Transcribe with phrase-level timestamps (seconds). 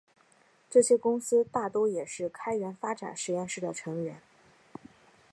[0.67, 4.19] 这些公司大多也是开源发展实验室的成员。